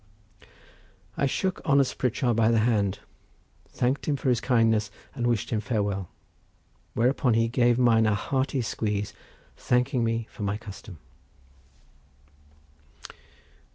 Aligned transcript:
I 1.15 1.27
shook 1.27 1.61
honest 1.63 1.99
Pritchard 1.99 2.35
by 2.35 2.49
the 2.49 2.61
hand, 2.61 2.97
thanked 3.69 4.07
him 4.07 4.15
for 4.15 4.29
his 4.29 4.41
kindness 4.41 4.89
and 5.13 5.27
wished 5.27 5.51
him 5.51 5.59
farewell, 5.59 6.09
whereupon 6.95 7.35
he 7.35 7.47
gave 7.47 7.77
mine 7.77 8.07
a 8.07 8.15
hearty 8.15 8.63
squeeze, 8.63 9.13
thanking 9.55 10.03
me 10.03 10.25
for 10.31 10.41
my 10.41 10.57
custom. 10.57 10.97